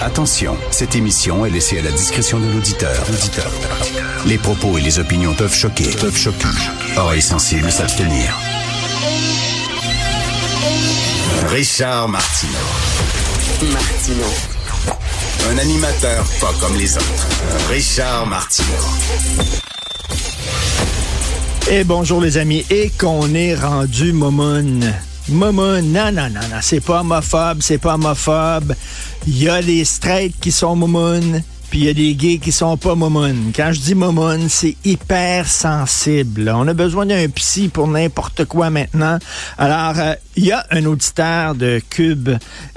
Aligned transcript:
Attention, 0.00 0.56
cette 0.70 0.94
émission 0.94 1.44
est 1.46 1.50
laissée 1.50 1.78
à 1.78 1.82
la 1.82 1.90
discrétion 1.90 2.38
de 2.38 2.46
l'auditeur. 2.46 3.04
Les 4.26 4.38
propos 4.38 4.78
et 4.78 4.80
les 4.80 4.98
opinions 4.98 5.34
peuvent 5.34 5.54
choquer. 5.54 5.90
Peuvent 6.00 6.16
choquer. 6.16 6.48
Oreilles 6.96 7.22
sensibles 7.22 7.70
s'abstenir. 7.70 8.36
Richard 11.48 12.08
Martineau. 12.08 12.52
Martino. 13.72 14.26
Un 15.50 15.58
animateur 15.58 16.24
pas 16.40 16.52
comme 16.60 16.76
les 16.76 16.96
autres. 16.96 17.28
Richard 17.70 18.26
Martineau. 18.26 18.68
Et 21.70 21.84
bonjour 21.84 22.20
les 22.20 22.38
amis, 22.38 22.64
et 22.70 22.90
qu'on 22.90 23.34
est 23.34 23.54
rendu 23.54 24.12
momone. 24.12 24.92
Momone, 25.28 25.92
non, 25.92 26.10
non, 26.12 26.28
non, 26.28 26.40
non, 26.50 26.58
c'est 26.60 26.80
pas 26.80 27.00
homophobe, 27.00 27.58
c'est 27.60 27.78
pas 27.78 27.94
homophobe. 27.94 28.74
Il 29.26 29.40
y 29.40 29.48
a 29.48 29.62
des 29.62 29.84
straight 29.84 30.34
qui 30.40 30.50
sont 30.50 30.74
momone, 30.74 31.42
puis 31.70 31.78
il 31.78 31.84
y 31.84 31.88
a 31.88 31.94
des 31.94 32.14
gays 32.14 32.38
qui 32.38 32.50
sont 32.50 32.76
pas 32.76 32.96
momone. 32.96 33.52
Quand 33.54 33.72
je 33.72 33.80
dis 33.80 33.94
momone, 33.94 34.48
c'est 34.48 34.76
hyper 34.84 35.46
sensible. 35.46 36.52
On 36.54 36.66
a 36.66 36.74
besoin 36.74 37.06
d'un 37.06 37.28
psy 37.28 37.68
pour 37.68 37.86
n'importe 37.86 38.46
quoi 38.46 38.68
maintenant. 38.70 39.18
Alors, 39.58 39.94
euh, 39.98 40.14
il 40.36 40.46
y 40.46 40.52
a 40.52 40.66
un 40.70 40.84
auditeur 40.86 41.54
de 41.54 41.80
Cube, 41.88 42.30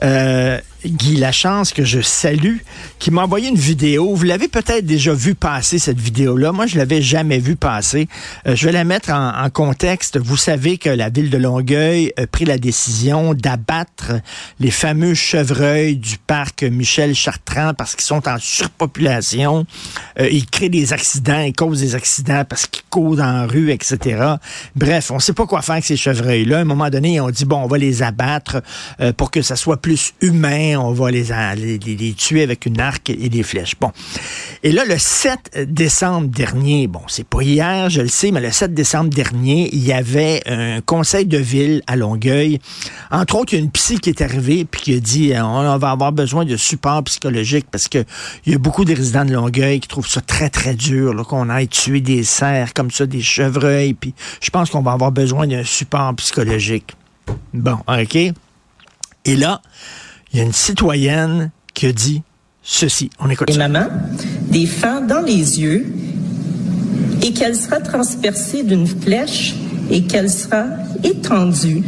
euh, 0.03 0.59
Guy 0.89 1.17
Lachance, 1.17 1.73
que 1.73 1.83
je 1.83 2.01
salue, 2.01 2.57
qui 2.99 3.11
m'a 3.11 3.23
envoyé 3.23 3.49
une 3.49 3.55
vidéo. 3.55 4.13
Vous 4.15 4.23
l'avez 4.23 4.47
peut-être 4.47 4.85
déjà 4.85 5.13
vu 5.13 5.35
passer, 5.35 5.79
cette 5.79 5.99
vidéo-là. 5.99 6.51
Moi, 6.51 6.67
je 6.67 6.77
l'avais 6.77 7.01
jamais 7.01 7.39
vu 7.39 7.55
passer. 7.55 8.07
Euh, 8.47 8.55
je 8.55 8.65
vais 8.65 8.71
la 8.71 8.83
mettre 8.83 9.11
en, 9.11 9.43
en, 9.43 9.49
contexte. 9.49 10.17
Vous 10.17 10.37
savez 10.37 10.77
que 10.77 10.89
la 10.89 11.09
ville 11.09 11.29
de 11.29 11.37
Longueuil 11.37 12.11
a 12.17 12.27
pris 12.27 12.45
la 12.45 12.57
décision 12.57 13.33
d'abattre 13.33 14.13
les 14.59 14.71
fameux 14.71 15.13
chevreuils 15.13 15.97
du 15.97 16.17
parc 16.17 16.63
Michel 16.63 17.15
Chartrand 17.15 17.73
parce 17.73 17.95
qu'ils 17.95 18.05
sont 18.05 18.27
en 18.27 18.37
surpopulation. 18.39 19.65
Euh, 20.19 20.29
ils 20.29 20.45
créent 20.45 20.69
des 20.69 20.93
accidents, 20.93 21.39
ils 21.39 21.53
causent 21.53 21.81
des 21.81 21.95
accidents 21.95 22.43
parce 22.47 22.67
qu'ils 22.67 22.83
courent 22.89 23.15
la 23.15 23.45
rue, 23.45 23.71
etc. 23.71 24.35
Bref, 24.75 25.11
on 25.11 25.15
ne 25.15 25.19
sait 25.19 25.33
pas 25.33 25.45
quoi 25.45 25.61
faire 25.61 25.73
avec 25.73 25.85
ces 25.85 25.97
chevreuils-là. 25.97 26.59
À 26.59 26.61
un 26.61 26.65
moment 26.65 26.89
donné, 26.89 27.19
on 27.19 27.29
dit, 27.29 27.45
bon, 27.45 27.57
on 27.63 27.67
va 27.67 27.77
les 27.77 28.03
abattre 28.03 28.61
euh, 28.99 29.13
pour 29.13 29.31
que 29.31 29.41
ça 29.41 29.55
soit 29.55 29.77
plus 29.77 30.13
humain 30.21 30.74
on 30.75 30.91
va 30.91 31.11
les, 31.11 32.13
tuer 32.17 32.43
avec 32.43 32.65
une 32.65 32.79
arc 32.79 33.09
et 33.09 33.29
des 33.29 33.43
flèches. 33.43 33.75
Bon. 33.79 33.91
Et 34.63 34.71
là, 34.71 34.85
le 34.85 34.97
7 34.97 35.67
décembre 35.71 36.27
dernier, 36.27 36.87
bon, 36.87 37.01
c'est 37.07 37.27
pas 37.27 37.41
hier, 37.41 37.89
je 37.89 38.01
le 38.01 38.07
sais, 38.07 38.31
mais 38.31 38.41
le 38.41 38.51
7 38.51 38.73
décembre 38.73 39.09
dernier, 39.09 39.69
il 39.73 39.85
y 39.85 39.93
avait 39.93 40.41
un 40.45 40.81
conseil 40.81 41.25
de 41.25 41.37
ville 41.37 41.81
à 41.87 41.95
Longueuil. 41.95 42.59
Entre 43.11 43.35
autres, 43.35 43.53
il 43.53 43.57
y 43.57 43.59
a 43.59 43.63
une 43.63 43.71
psy 43.71 43.99
qui 43.99 44.09
est 44.09 44.21
arrivée 44.21 44.65
puis 44.65 44.81
qui 44.81 44.93
a 44.93 44.99
dit 44.99 45.33
euh, 45.33 45.45
on 45.45 45.77
va 45.77 45.91
avoir 45.91 46.11
besoin 46.11 46.45
de 46.45 46.57
support 46.57 47.03
psychologique 47.03 47.67
parce 47.71 47.87
que 47.87 48.03
il 48.45 48.53
y 48.53 48.55
a 48.55 48.57
beaucoup 48.57 48.85
de 48.85 48.93
résidents 48.93 49.25
de 49.25 49.33
Longueuil 49.33 49.79
qui 49.79 49.87
trouvent 49.87 50.07
ça 50.07 50.21
très, 50.21 50.49
très 50.49 50.75
dur, 50.75 51.15
qu'on 51.27 51.49
aille 51.49 51.67
tuer 51.67 52.01
des 52.01 52.23
cerfs 52.23 52.73
comme 52.73 52.91
ça, 52.91 53.05
des 53.05 53.21
chevreuils, 53.21 53.93
puis 53.93 54.13
je 54.41 54.49
pense 54.49 54.69
qu'on 54.69 54.81
va 54.81 54.91
avoir 54.91 55.11
besoin 55.11 55.47
d'un 55.47 55.63
support 55.63 56.13
psychologique. 56.15 56.93
Bon, 57.53 57.77
OK? 57.87 58.15
Et 58.15 59.35
là, 59.35 59.61
il 60.35 60.39
y 60.39 60.41
a 60.41 60.43
une 60.43 60.51
citoyenne 60.51 61.49
qui 61.73 61.85
a 61.85 61.93
dit 61.93 62.21
ceci. 62.61 63.09
On 63.21 63.29
écoute 63.29 63.49
Et 63.49 63.57
maman, 63.57 63.85
des 64.49 64.65
fends 64.65 64.99
dans 64.99 65.21
les 65.21 65.61
yeux 65.61 65.95
et 67.23 67.31
qu'elle 67.31 67.55
sera 67.55 67.79
transpercée 67.79 68.63
d'une 68.63 68.85
flèche 68.85 69.55
et 69.89 70.03
qu'elle 70.03 70.29
sera 70.29 70.65
étendue 71.05 71.83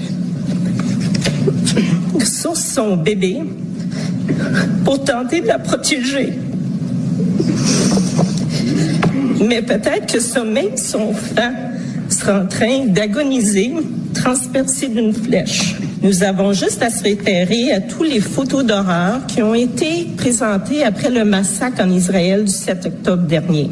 sur 2.24 2.56
son 2.56 2.96
bébé 2.96 3.42
pour 4.86 5.04
tenter 5.04 5.42
de 5.42 5.48
la 5.48 5.60
protéger. 5.60 6.40
Mais 9.46 9.62
peut-être 9.62 10.14
que 10.14 10.22
ce 10.22 10.40
même 10.40 10.78
son 10.78 11.12
fend 11.12 11.52
sera 12.08 12.44
en 12.44 12.48
train 12.48 12.86
d'agoniser, 12.86 13.74
transpercé 14.14 14.88
d'une 14.88 15.14
flèche. 15.14 15.76
Nous 16.02 16.24
avons 16.24 16.54
juste 16.54 16.82
à 16.84 16.90
se 16.90 17.04
référer 17.04 17.72
à 17.72 17.82
tous 17.82 18.04
les 18.04 18.20
photos 18.20 18.64
d'horreur 18.66 19.26
qui 19.28 19.42
ont 19.42 19.56
été 19.56 20.08
présentées 20.16 20.84
après 20.84 21.10
le 21.10 21.26
massacre 21.26 21.82
en 21.84 21.90
Israël 21.90 22.46
du 22.46 22.52
7 22.52 22.86
octobre 22.86 23.24
dernier. 23.24 23.70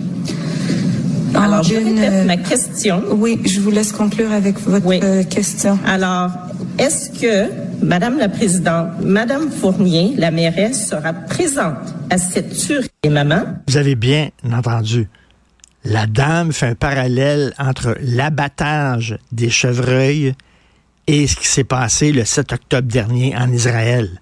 Alors, 1.36 1.64
je 1.64 1.76
répète 1.76 2.26
ma 2.26 2.38
question. 2.38 3.04
Oui, 3.12 3.40
je 3.46 3.60
vous 3.60 3.70
laisse 3.70 3.92
conclure 3.92 4.32
avec 4.32 4.58
votre 4.62 4.86
Oui. 4.86 5.00
euh, 5.04 5.24
question. 5.24 5.78
Alors, 5.86 6.32
est-ce 6.80 7.10
que, 7.20 7.52
Madame 7.84 8.18
la 8.18 8.30
Présidente, 8.30 8.88
Madame 9.04 9.50
Fournier, 9.52 10.14
la 10.18 10.32
mairesse, 10.32 10.88
sera 10.90 11.12
présente 11.14 11.94
à 12.10 12.18
cette 12.18 12.56
tuerie? 12.56 12.88
Maman? 13.10 13.42
Vous 13.68 13.78
avez 13.78 13.96
bien 13.96 14.30
entendu. 14.52 15.08
La 15.84 16.08
dame 16.08 16.52
fait 16.54 16.68
un 16.68 16.76
parallèle 16.76 17.54
entre 17.60 17.96
l'abattage 18.02 19.18
des 19.32 19.50
chevreuils 19.50 20.34
et 21.08 21.28
ce 21.28 21.36
qui 21.36 21.48
s'est 21.48 21.64
passé 21.64 22.12
le 22.12 22.26
7 22.26 22.54
octobre 22.54 22.88
dernier 22.88 23.36
en 23.36 23.52
Israël, 23.52 24.22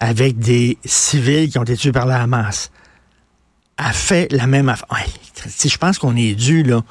avec 0.00 0.38
des 0.38 0.78
civils 0.84 1.48
qui 1.48 1.58
ont 1.58 1.62
été 1.62 1.76
tués 1.76 1.92
par 1.92 2.06
la 2.06 2.20
Hamas. 2.20 2.70
A 3.76 3.92
fait 3.92 4.30
la 4.32 4.46
même 4.46 4.68
affaire. 4.68 4.88
Je 5.46 5.76
pense 5.78 5.98
qu'on 5.98 6.16
est 6.16 6.34
dû, 6.34 6.62
là, 6.62 6.82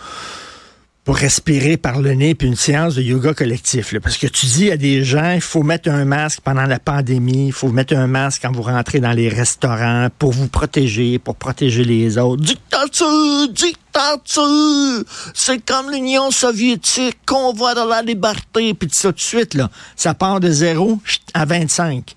pour 1.04 1.16
respirer 1.16 1.78
par 1.78 2.00
le 2.00 2.14
nez, 2.14 2.36
puis 2.36 2.48
une 2.48 2.56
séance 2.56 2.96
de 2.96 3.02
yoga 3.02 3.34
collectif. 3.34 3.92
Là, 3.92 4.00
parce 4.00 4.18
que 4.18 4.28
tu 4.28 4.46
dis 4.46 4.72
à 4.72 4.78
des 4.78 5.04
gens, 5.04 5.32
il 5.32 5.42
faut 5.42 5.64
mettre 5.64 5.90
un 5.90 6.06
masque 6.06 6.42
pendant 6.44 6.66
la 6.66 6.80
pandémie, 6.80 7.48
il 7.48 7.54
faut 7.54 7.70
mettre 7.70 7.96
un 7.96 8.06
masque 8.06 8.44
quand 8.44 8.52
vous 8.52 8.62
rentrez 8.62 9.00
dans 9.00 9.12
les 9.12 9.28
restaurants 9.28 10.10
pour 10.20 10.32
vous 10.32 10.48
protéger, 10.48 11.18
pour 11.18 11.36
protéger 11.36 11.84
les 11.84 12.18
autres. 12.20 12.44
Dictature! 12.44 13.48
Dictature! 13.50 15.04
C'est 15.34 15.66
comme 15.66 15.90
l'Union 15.90 16.30
soviétique 16.30 17.18
qu'on 17.26 17.52
voit 17.54 17.74
dans 17.74 17.86
la 17.86 18.04
liberté, 18.04 18.74
puis 18.76 18.88
tout 18.88 18.96
ça 18.96 19.10
tout 19.10 19.16
de 19.16 19.20
suite, 19.22 19.54
là, 19.56 19.70
ça 19.96 20.14
part 20.14 20.40
de 20.40 20.52
zéro 20.52 21.00
à 21.34 21.46
25 21.46 22.16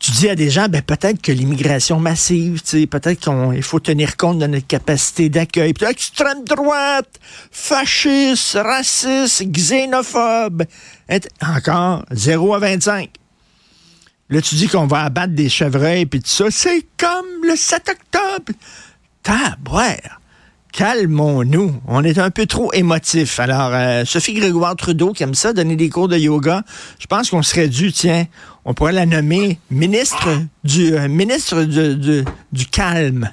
tu 0.00 0.12
dis 0.12 0.28
à 0.30 0.34
des 0.34 0.48
gens, 0.48 0.66
ben 0.68 0.80
peut-être 0.80 1.20
que 1.20 1.30
l'immigration 1.30 2.00
massive, 2.00 2.62
peut-être 2.88 3.20
qu'il 3.20 3.62
faut 3.62 3.80
tenir 3.80 4.16
compte 4.16 4.38
de 4.38 4.46
notre 4.46 4.66
capacité 4.66 5.28
d'accueil. 5.28 5.74
Extrême 5.88 6.42
droite, 6.44 7.20
fasciste, 7.50 8.54
raciste, 8.54 9.42
xénophobe. 9.44 10.64
Encore 11.42 12.04
0 12.10 12.54
à 12.54 12.58
25. 12.58 13.10
Là, 14.30 14.40
tu 14.40 14.54
dis 14.54 14.68
qu'on 14.68 14.86
va 14.86 15.04
abattre 15.04 15.34
des 15.34 15.48
chevreuils 15.48 16.06
puis 16.06 16.20
tout 16.20 16.30
ça. 16.30 16.46
C'est 16.50 16.86
comme 16.96 17.26
le 17.44 17.56
7 17.56 17.88
octobre. 17.90 18.52
Tabouère. 19.22 20.19
Calmons-nous. 20.72 21.80
On 21.86 22.04
est 22.04 22.18
un 22.18 22.30
peu 22.30 22.46
trop 22.46 22.72
émotif. 22.72 23.40
Alors, 23.40 23.70
euh, 23.72 24.04
Sophie 24.04 24.34
Grégoire 24.34 24.76
Trudeau, 24.76 25.12
qui 25.12 25.22
aime 25.22 25.34
ça, 25.34 25.52
donner 25.52 25.76
des 25.76 25.88
cours 25.88 26.08
de 26.08 26.16
yoga, 26.16 26.62
je 26.98 27.06
pense 27.06 27.30
qu'on 27.30 27.42
serait 27.42 27.68
dû, 27.68 27.92
tiens, 27.92 28.26
on 28.64 28.74
pourrait 28.74 28.92
la 28.92 29.06
nommer 29.06 29.58
ministre 29.70 30.28
du 30.64 30.94
euh, 30.94 32.24
calme. 32.70 33.30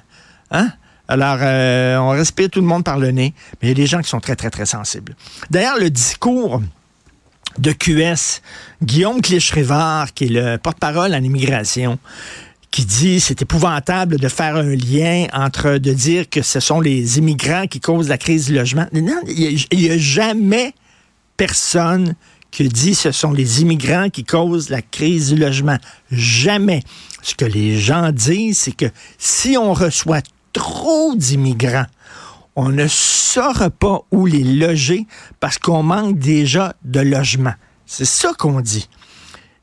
Hein? 0.52 0.70
Alors, 1.08 1.38
euh, 1.42 1.98
on 1.98 2.10
respire 2.10 2.50
tout 2.50 2.60
le 2.60 2.68
monde 2.68 2.84
par 2.84 2.98
le 2.98 3.12
nez, 3.12 3.34
mais 3.62 3.68
il 3.68 3.70
y 3.70 3.72
a 3.72 3.76
des 3.76 3.88
gens 3.88 4.02
qui 4.02 4.10
sont 4.10 4.20
très, 4.20 4.36
très, 4.36 4.50
très 4.50 4.66
sensibles. 4.66 5.16
D'ailleurs, 5.50 5.80
le 5.80 5.90
discours 5.90 6.62
de 7.60 7.72
QS, 7.72 8.42
Guillaume 8.84 9.22
Clich-Rivard, 9.22 10.14
qui 10.14 10.26
est 10.26 10.30
le 10.30 10.58
porte-parole 10.58 11.14
en 11.16 11.24
immigration, 11.24 11.98
qui 12.72 12.86
dit 12.86 13.20
c'est 13.20 13.42
épouvantable 13.42 14.20
de 14.20 14.28
faire 14.28 14.56
un 14.56 14.76
lien 14.76 15.28
entre 15.34 15.78
de 15.78 15.94
dire 15.94 16.30
que 16.30 16.42
ce 16.42 16.60
sont 16.60 16.80
les 16.80 17.18
immigrants 17.18 17.68
qui 17.68 17.80
causent 17.80 18.10
la 18.10 18.18
crise 18.18 18.48
du 18.48 18.54
logement. 18.54 18.88
Non, 18.94 19.22
il 19.28 19.66
n'y 19.74 19.90
a, 19.90 19.98
jamais 19.98 20.74
personne 21.38 22.16
qui 22.52 22.68
dit 22.68 22.96
ce 22.96 23.12
sont 23.12 23.32
les 23.32 23.62
immigrants 23.62 24.10
qui 24.10 24.24
causent 24.24 24.70
la 24.70 24.82
crise 24.82 25.30
du 25.30 25.38
logement. 25.38 25.78
Jamais. 26.12 26.84
Ce 27.22 27.36
que 27.36 27.46
les 27.46 27.78
gens 27.78 28.12
disent, 28.12 28.60
c'est 28.60 28.76
que 28.76 28.86
si 29.18 29.58
on 29.58 29.74
reçoit 29.74 30.22
trop 30.54 31.14
d'immigrants, 31.16 31.88
on 32.56 32.70
ne 32.70 32.88
saura 32.88 33.70
pas 33.70 34.02
où 34.12 34.26
les 34.26 34.44
loger 34.44 35.06
parce 35.40 35.58
qu'on 35.60 35.84
manque 35.84 36.18
déjà 36.18 36.74
de 36.84 37.02
logement. 37.02 37.54
C'est 37.86 38.06
ça 38.06 38.34
qu'on 38.38 38.62
dit. 38.62 38.90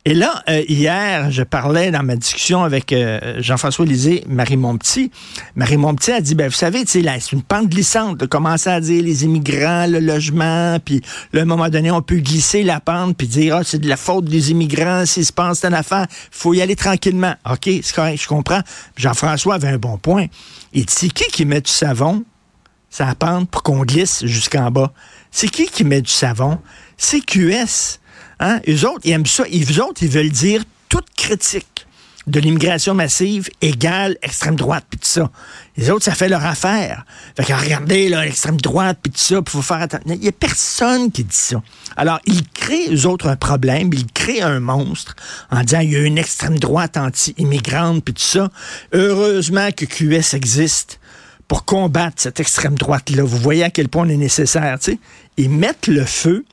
Et 0.07 0.13
là, 0.13 0.43
euh, 0.51 0.63
hier, 0.69 1.31
je 1.31 1.43
parlais 1.43 1.91
dans 1.91 2.03
ma 2.03 2.15
discussion 2.17 2.63
avec 2.63 2.93
euh, 2.93 3.41
Jean-François 3.41 3.87
Lisée, 3.87 4.23
Marie 4.29 4.59
Montpetit. 4.59 5.11
Marie 5.57 5.79
Montpetit 5.79 6.13
a 6.13 6.21
dit, 6.21 6.35
ben, 6.35 6.49
vous 6.49 6.55
savez, 6.55 6.85
c'est 6.87 7.01
une 7.33 7.43
pente 7.43 7.69
glissante 7.69 8.19
de 8.19 8.27
commencer 8.27 8.69
à 8.69 8.83
dire 8.83 9.03
les 9.03 9.25
immigrants, 9.25 9.87
le 9.87 10.01
logement, 10.01 10.79
puis 10.85 11.01
là, 11.33 11.41
à 11.41 11.43
un 11.45 11.47
moment 11.47 11.71
donné, 11.71 11.91
on 11.91 12.03
peut 12.03 12.19
glisser 12.19 12.65
la 12.65 12.81
pente 12.81 13.17
puis 13.17 13.27
dire, 13.27 13.57
ah, 13.57 13.65
c'est 13.65 13.79
de 13.79 13.89
la 13.89 13.97
faute 13.97 14.27
des 14.27 14.51
immigrants, 14.51 15.07
s'il 15.07 15.25
se 15.25 15.33
passe 15.33 15.65
une 15.65 15.73
affaire, 15.73 16.07
faut 16.31 16.53
y 16.53 16.61
aller 16.61 16.77
tranquillement. 16.77 17.35
OK, 17.51 17.71
c'est 17.83 17.95
correct, 17.95 18.21
je 18.21 18.29
comprends. 18.29 18.61
Jean-François 18.97 19.55
avait 19.55 19.69
un 19.69 19.79
bon 19.79 19.97
point. 19.97 20.27
Il 20.75 20.85
dit, 20.85 20.95
c'est 20.95 21.09
qui 21.09 21.25
qui 21.31 21.47
met 21.47 21.63
du 21.63 21.71
savon 21.71 22.25
ça 22.91 23.13
pente 23.17 23.51
pour 23.51 23.65
qu'on 23.65 23.85
glisse 23.85 24.25
jusqu'en 24.25 24.71
bas? 24.71 24.93
C'est 25.33 25.49
qui 25.49 25.67
qui 25.67 25.83
met 25.83 26.01
du 26.01 26.13
savon? 26.13 26.61
C'est 26.97 27.21
QS. 27.21 27.99
Hein? 28.41 28.61
Eux 28.69 28.87
autres, 28.87 29.01
ils 29.05 29.13
aiment 29.13 29.27
ça. 29.27 29.45
Ils, 29.51 29.81
autres, 29.81 30.03
ils 30.03 30.11
veulent 30.11 30.31
dire 30.31 30.63
toute 30.89 31.07
critique 31.17 31.87
de 32.27 32.41
l'immigration 32.41 32.95
massive 32.95 33.51
égale 33.61 34.17
extrême 34.23 34.57
droite, 34.57 34.85
puis 34.89 34.99
tout 34.99 35.09
ça. 35.09 35.31
Les 35.77 35.91
autres, 35.91 36.05
ça 36.05 36.15
fait 36.15 36.29
leur 36.29 36.45
affaire. 36.45 37.05
Fait 37.37 37.45
que 37.45 37.53
regardez, 37.53 38.09
là, 38.09 38.25
l'extrême 38.25 38.61
droite, 38.61 38.99
puis 39.03 39.13
tout 39.13 39.19
ça, 39.19 39.41
il 39.45 39.51
faut 39.51 39.61
faire 39.61 39.83
attention. 39.83 40.07
Il 40.07 40.21
n'y 40.21 40.29
a 40.29 40.33
personne 40.33 41.11
qui 41.11 41.25
dit 41.25 41.37
ça. 41.37 41.63
Alors, 41.97 42.21
ils 42.25 42.49
créent, 42.49 42.95
eux 42.95 43.07
autres, 43.07 43.29
un 43.29 43.37
problème, 43.37 43.91
ils 43.93 44.07
créent 44.07 44.43
un 44.43 44.61
monstre 44.61 45.15
en 45.51 45.63
disant, 45.63 45.81
il 45.81 45.93
y 45.93 45.97
a 45.97 46.01
une 46.01 46.19
extrême 46.19 46.59
droite 46.59 46.97
anti-immigrante, 46.97 48.03
puis 48.03 48.15
tout 48.15 48.23
ça. 48.23 48.51
Heureusement 48.93 49.71
que 49.73 49.85
QS 49.85 50.35
existe 50.35 51.01
pour 51.47 51.67
combattre 51.67 52.17
cette 52.19 52.41
extrême 52.41 52.77
droite-là. 52.77 53.23
Vous 53.23 53.39
voyez 53.39 53.65
à 53.65 53.71
quel 53.71 53.89
point 53.89 54.07
on 54.07 54.09
est 54.09 54.17
nécessaire, 54.17 54.79
tu 54.79 54.93
sais. 54.93 54.99
Ils 55.37 55.51
mettent 55.51 55.89
le 55.89 56.05
feu. 56.05 56.45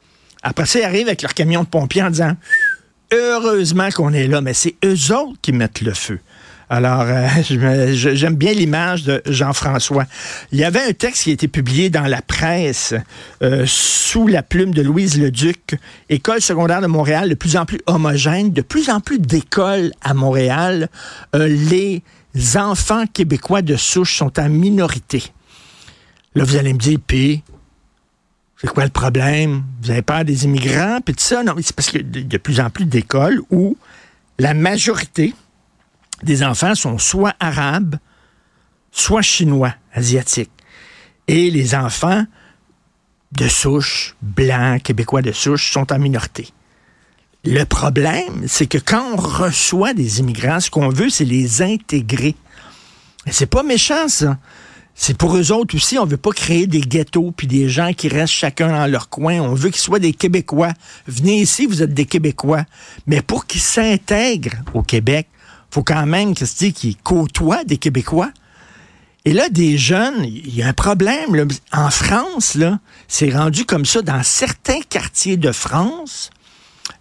Après 0.44 0.66
ça, 0.66 0.80
ils 0.80 0.86
arrivent 0.86 1.08
avec 1.08 1.22
leur 1.22 1.34
camion 1.34 1.64
de 1.64 1.68
pompiers 1.68 2.04
en 2.04 2.10
disant, 2.10 2.36
heureusement 3.12 3.90
qu'on 3.90 4.14
est 4.14 4.28
là, 4.28 4.42
mais 4.42 4.54
c'est 4.54 4.76
eux 4.84 5.14
autres 5.14 5.38
qui 5.42 5.52
mettent 5.52 5.82
le 5.82 5.94
feu. 5.94 6.20
Alors, 6.72 7.02
euh, 7.02 7.28
j'aime 7.94 8.36
bien 8.36 8.54
l'image 8.54 9.04
de 9.04 9.22
Jean-François. 9.26 10.06
Il 10.54 10.60
y 10.60 10.64
avait 10.64 10.82
un 10.82 10.94
texte 10.94 11.24
qui 11.24 11.32
a 11.32 11.34
été 11.34 11.50
publié 11.50 11.90
dans 11.90 12.08
la 12.08 12.22
presse 12.22 12.94
euh, 13.44 13.66
sous 13.68 14.26
la 14.26 14.42
plume 14.42 14.74
de 14.74 14.82
Louise 14.82 15.20
Leduc, 15.20 15.76
École 16.08 16.40
secondaire 16.40 16.80
de 16.80 16.88
Montréal 16.88 17.28
de 17.28 17.36
plus 17.36 17.58
en 17.58 17.66
plus 17.66 17.82
homogène, 17.88 18.54
de 18.54 18.62
plus 18.62 18.90
en 18.90 19.02
plus 19.02 19.20
d'écoles 19.20 19.92
à 20.02 20.14
Montréal. 20.14 20.88
Euh, 21.36 21.50
les 21.50 22.04
enfants 22.56 23.04
québécois 23.06 23.62
de 23.62 23.76
souche 23.76 24.16
sont 24.16 24.40
en 24.40 24.48
minorité. 24.48 25.24
Là, 26.36 26.46
vous 26.46 26.56
allez 26.56 26.72
me 26.72 26.80
dire, 26.80 27.00
puis, 27.06 27.44
c'est 28.62 28.69
quoi 28.69 28.84
le 28.84 28.92
problème? 28.92 29.63
Vous 29.81 29.90
avez 29.90 30.04
peur 30.04 30.24
des 30.24 30.46
immigrants, 30.46 31.00
puis 31.04 31.16
tout 31.16 31.24
ça? 31.24 31.44
Non, 31.44 31.56
c'est 31.62 31.75
parce 31.75 31.90
qu'il 31.90 32.02
y 32.02 32.19
a 32.19 32.24
de 32.24 32.38
plus 32.38 32.60
en 32.60 32.69
plus 32.69 32.86
d'écoles 32.86 33.42
où 33.50 33.75
la 34.38 34.54
majorité 34.54 35.34
des 36.22 36.44
enfants 36.44 36.75
sont 36.75 37.00
soit 37.00 37.34
arabes, 37.40 37.96
soit 38.92 39.24
chinois, 39.24 39.74
asiatiques. 39.94 40.52
Et 41.28 41.50
les 41.50 41.74
enfants 41.74 42.25
de 43.31 43.48
souche, 43.48 44.16
blancs, 44.22 44.84
québécois 44.84 45.24
de 45.24 45.31
souche, 45.31 45.72
sont 45.72 45.92
en 45.92 45.98
minorité. 45.98 46.50
Le 47.44 47.63
problème, 47.63 48.44
c'est 48.46 48.68
que 48.68 48.78
quand 48.78 49.13
on 49.13 49.16
reçoit 49.16 49.96
des 49.96 50.19
immigrants, 50.19 50.60
ce 50.60 50.69
qu'on 50.69 50.90
veut, 50.90 51.10
c'est 51.10 51.25
les 51.25 51.63
intégrer. 51.63 52.36
Et 53.25 53.31
c'est 53.31 53.48
pas 53.48 53.63
méchant, 53.63 54.08
ça. 54.08 54.38
C'est 54.94 55.18
pour 55.18 55.36
eux 55.36 55.52
autres 55.52 55.76
aussi. 55.76 55.98
On 55.98 56.06
veut 56.06 56.18
pas 56.18 56.32
créer 56.32 56.68
des 56.68 56.82
ghettos 56.82 57.34
puis 57.36 57.48
des 57.48 57.70
gens 57.70 57.94
qui 57.94 58.08
restent 58.08 58.34
chacun 58.34 58.68
dans 58.68 58.88
leur 58.88 59.10
coin. 59.10 59.40
On 59.40 59.54
veut 59.54 59.70
qu'ils 59.70 59.82
soient 59.82 60.00
des 60.00 60.14
Québécois. 60.14 60.74
Venez 61.08 61.42
ici, 61.42 61.66
vous 61.66 61.82
êtes 61.82 61.94
des 61.94 62.06
Québécois. 62.06 62.66
Mais 63.08 63.22
pour 63.22 63.46
qu'ils 63.48 63.62
s'intègrent 63.62 64.58
au 64.74 64.84
Québec, 64.84 65.28
faut 65.72 65.84
quand 65.84 66.06
même 66.06 66.34
qu'ils 66.34 66.98
côtoient 66.98 67.64
des 67.64 67.78
Québécois. 67.78 68.32
Et 69.24 69.34
là, 69.34 69.50
des 69.50 69.78
jeunes, 69.78 70.24
il 70.24 70.56
y 70.56 70.64
a 70.64 70.68
un 70.68 70.74
problème. 70.74 71.48
En 71.72 71.90
France, 71.90 72.56
là, 72.56 72.80
c'est 73.08 73.30
rendu 73.30 73.66
comme 73.66 73.86
ça 73.86 74.02
dans 74.02 74.24
certains 74.24 74.82
quartiers 74.82 75.38
de 75.38 75.52
France 75.52 76.32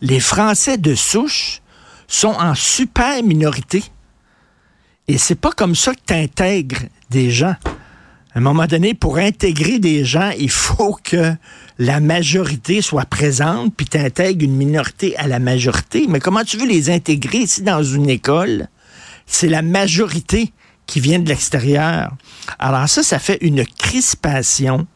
les 0.00 0.20
Français 0.20 0.78
de 0.78 0.94
souche 0.94 1.60
sont 2.08 2.28
en 2.28 2.54
super 2.54 3.22
minorité. 3.22 3.84
Et 5.08 5.18
c'est 5.18 5.34
pas 5.34 5.52
comme 5.52 5.74
ça 5.74 5.94
que 5.94 6.00
tu 6.06 6.14
intègres 6.14 6.82
des 7.10 7.30
gens. 7.30 7.54
À 8.34 8.38
un 8.38 8.42
moment 8.42 8.66
donné, 8.66 8.94
pour 8.94 9.18
intégrer 9.18 9.78
des 9.78 10.04
gens, 10.04 10.30
il 10.38 10.50
faut 10.50 10.96
que 11.02 11.34
la 11.78 12.00
majorité 12.00 12.80
soit 12.80 13.04
présente, 13.04 13.74
puis 13.74 13.86
tu 13.86 13.98
intègres 13.98 14.44
une 14.44 14.56
minorité 14.56 15.16
à 15.16 15.26
la 15.26 15.38
majorité. 15.38 16.06
Mais 16.08 16.20
comment 16.20 16.44
tu 16.44 16.56
veux 16.56 16.66
les 16.66 16.90
intégrer 16.90 17.38
ici 17.38 17.62
dans 17.62 17.82
une 17.82 18.08
école? 18.08 18.68
C'est 19.26 19.48
la 19.48 19.62
majorité 19.62 20.52
qui 20.86 21.00
vient 21.00 21.18
de 21.18 21.28
l'extérieur. 21.28 22.12
Alors 22.58 22.88
ça, 22.88 23.02
ça 23.02 23.18
fait 23.18 23.38
une 23.40 23.64
crispation, 23.64 24.86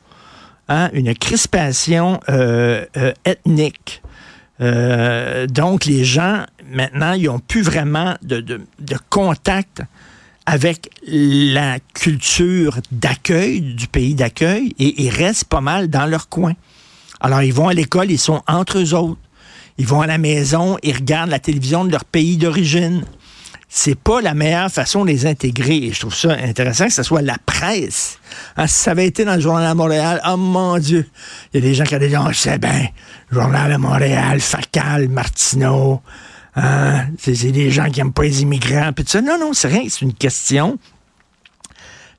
hein, 0.68 0.90
une 0.92 1.14
crispation 1.14 2.20
euh, 2.28 2.84
euh, 2.96 3.12
ethnique 3.24 4.02
euh, 4.60 5.46
donc, 5.46 5.84
les 5.84 6.04
gens, 6.04 6.44
maintenant, 6.70 7.12
ils 7.12 7.24
n'ont 7.24 7.38
plus 7.38 7.62
vraiment 7.62 8.16
de, 8.22 8.60
contact 9.10 9.82
avec 10.46 10.90
la 11.06 11.78
culture 11.94 12.78
d'accueil 12.92 13.60
du 13.60 13.86
pays 13.86 14.14
d'accueil 14.14 14.74
et 14.78 15.02
ils 15.02 15.10
restent 15.10 15.44
pas 15.44 15.60
mal 15.60 15.88
dans 15.88 16.06
leur 16.06 16.28
coin. 16.28 16.52
Alors, 17.20 17.42
ils 17.42 17.54
vont 17.54 17.68
à 17.68 17.74
l'école, 17.74 18.10
ils 18.10 18.18
sont 18.18 18.42
entre 18.46 18.78
eux 18.78 18.94
autres. 18.94 19.20
Ils 19.78 19.86
vont 19.86 20.02
à 20.02 20.06
la 20.06 20.18
maison, 20.18 20.78
ils 20.82 20.94
regardent 20.94 21.30
la 21.30 21.38
télévision 21.38 21.84
de 21.84 21.90
leur 21.90 22.04
pays 22.04 22.36
d'origine 22.36 23.04
c'est 23.76 23.96
pas 23.96 24.20
la 24.20 24.34
meilleure 24.34 24.70
façon 24.70 25.04
de 25.04 25.10
les 25.10 25.26
intégrer. 25.26 25.76
Et 25.78 25.92
je 25.92 25.98
trouve 25.98 26.14
ça 26.14 26.30
intéressant 26.30 26.86
que 26.86 26.92
ce 26.92 27.02
soit 27.02 27.22
la 27.22 27.36
presse. 27.44 28.20
Hein, 28.56 28.68
si 28.68 28.82
ça 28.82 28.92
avait 28.92 29.06
été 29.06 29.24
dans 29.24 29.34
le 29.34 29.40
Journal 29.40 29.68
de 29.68 29.76
Montréal, 29.76 30.22
oh 30.24 30.36
mon 30.36 30.78
Dieu, 30.78 31.04
il 31.52 31.60
y 31.60 31.64
a 31.64 31.68
des 31.68 31.74
gens 31.74 31.82
qui 31.82 31.96
ont 31.96 31.98
dit, 31.98 32.14
oh, 32.16 32.28
je 32.30 32.38
sais 32.38 32.58
bien, 32.58 32.86
Journal 33.32 33.72
de 33.72 33.76
Montréal, 33.76 34.38
Facal, 34.38 35.08
Martineau, 35.08 36.02
hein, 36.56 37.06
c'est 37.18 37.52
des 37.52 37.70
gens 37.70 37.90
qui 37.90 38.00
n'aiment 38.00 38.12
pas 38.12 38.22
les 38.22 38.42
immigrants, 38.42 38.92
puis 38.92 39.04
tout 39.04 39.10
ça. 39.10 39.20
Non, 39.20 39.38
non, 39.38 39.52
c'est 39.52 39.68
rien, 39.68 39.84
c'est 39.88 40.02
une 40.02 40.14
question. 40.14 40.78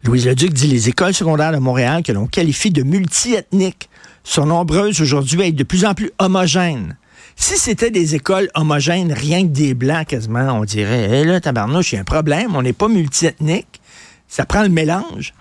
Louise 0.04 0.28
Leduc 0.28 0.54
dit 0.54 0.68
les 0.68 0.90
écoles 0.90 1.14
secondaires 1.14 1.52
de 1.52 1.58
Montréal 1.58 2.04
que 2.04 2.12
l'on 2.12 2.28
qualifie 2.28 2.70
de 2.70 2.84
multiethniques 2.84 3.90
sont 4.24 4.46
nombreuses 4.46 5.02
aujourd'hui 5.02 5.42
à 5.42 5.48
être 5.48 5.56
de 5.56 5.64
plus 5.64 5.86
en 5.86 5.94
plus 5.94 6.12
homogènes. 6.20 6.98
Si 7.36 7.58
c'était 7.58 7.92
des 7.92 8.16
écoles 8.16 8.50
homogènes, 8.56 9.12
rien 9.12 9.44
que 9.44 9.52
des 9.52 9.74
blancs 9.74 10.08
quasiment, 10.08 10.54
on 10.54 10.64
dirait, 10.64 11.10
hé 11.10 11.24
là, 11.26 11.42
tabarnouche, 11.42 11.92
il 11.92 11.96
y 11.96 11.98
a 11.98 12.02
un 12.02 12.06
problème, 12.06 12.56
on 12.56 12.62
n'est 12.62 12.74
pas 12.74 12.88
multiethnique, 12.88 13.82
ça 14.28 14.46
prend 14.46 14.64
le 14.64 14.70
mélange. 14.70 15.34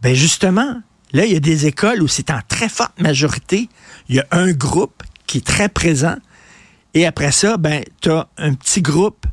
Ben 0.00 0.14
justement, 0.14 0.80
là, 1.12 1.24
il 1.24 1.32
y 1.32 1.36
a 1.36 1.40
des 1.40 1.66
écoles 1.66 2.02
où 2.02 2.08
c'est 2.08 2.30
en 2.30 2.40
très 2.46 2.68
forte 2.68 2.98
majorité, 3.00 3.68
il 4.08 4.16
y 4.16 4.20
a 4.20 4.26
un 4.30 4.52
groupe 4.52 5.02
qui 5.26 5.38
est 5.38 5.46
très 5.46 5.68
présent, 5.68 6.16
et 6.94 7.06
après 7.06 7.32
ça, 7.32 7.56
ben, 7.56 7.82
tu 8.00 8.10
as 8.10 8.28
un 8.36 8.54
petit 8.54 8.82
groupe 8.82 9.26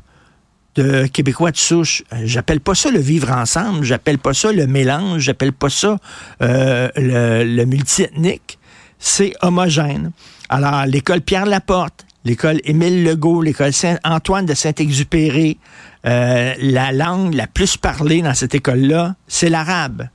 de 0.74 1.06
Québécois 1.06 1.50
de 1.50 1.56
souche. 1.56 2.02
Euh, 2.12 2.22
j'appelle 2.24 2.60
pas 2.60 2.74
ça 2.74 2.90
le 2.90 3.00
vivre 3.00 3.30
ensemble, 3.32 3.84
j'appelle 3.84 4.18
pas 4.18 4.34
ça 4.34 4.52
le 4.52 4.66
mélange, 4.66 5.22
j'appelle 5.22 5.52
pas 5.52 5.70
ça 5.70 5.96
euh, 6.42 6.88
le, 6.96 7.44
le 7.44 7.64
multiethnique. 7.64 8.58
C'est 8.98 9.34
homogène. 9.42 10.12
Alors, 10.48 10.86
l'école 10.86 11.20
Pierre 11.20 11.46
Laporte, 11.46 12.06
l'école 12.24 12.60
Émile 12.64 13.04
Legault, 13.04 13.42
l'école 13.42 13.72
Saint-Antoine 13.72 14.46
de 14.46 14.54
Saint-Exupéry, 14.54 15.58
euh, 16.06 16.54
la 16.60 16.92
langue 16.92 17.34
la 17.34 17.46
plus 17.46 17.76
parlée 17.76 18.22
dans 18.22 18.34
cette 18.34 18.54
école-là, 18.54 19.14
c'est 19.26 19.48
l'arabe. 19.48 20.08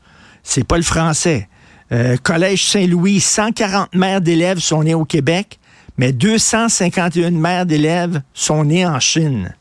C'est 0.43 0.65
pas 0.65 0.77
le 0.77 0.83
français. 0.83 1.47
Euh, 1.91 2.17
Collège 2.21 2.65
Saint-Louis, 2.65 3.19
140 3.19 3.93
mères 3.95 4.21
d'élèves 4.21 4.59
sont 4.59 4.83
nées 4.83 4.93
au 4.93 5.05
Québec, 5.05 5.59
mais 5.97 6.11
251 6.11 7.31
mères 7.31 7.65
d'élèves 7.65 8.21
sont 8.33 8.65
nées 8.65 8.85
en 8.85 8.99
Chine. 8.99 9.55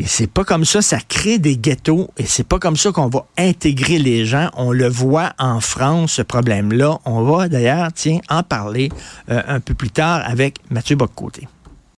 Et 0.00 0.06
c'est 0.06 0.28
pas 0.28 0.44
comme 0.44 0.64
ça, 0.64 0.80
ça 0.80 0.98
crée 1.00 1.38
des 1.38 1.56
ghettos 1.56 2.08
et 2.18 2.24
c'est 2.24 2.46
pas 2.46 2.60
comme 2.60 2.76
ça 2.76 2.92
qu'on 2.92 3.08
va 3.08 3.26
intégrer 3.36 3.98
les 3.98 4.26
gens. 4.26 4.48
On 4.56 4.70
le 4.70 4.88
voit 4.88 5.32
en 5.38 5.60
France, 5.60 6.12
ce 6.12 6.22
problème-là. 6.22 7.00
On 7.04 7.22
va 7.22 7.48
d'ailleurs, 7.48 7.88
tiens, 7.92 8.20
en 8.28 8.44
parler 8.44 8.90
euh, 9.28 9.42
un 9.48 9.58
peu 9.58 9.74
plus 9.74 9.90
tard 9.90 10.22
avec 10.24 10.58
Mathieu 10.70 10.94
Boccoté. 10.94 11.48